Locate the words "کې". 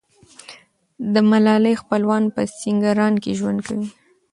3.23-3.31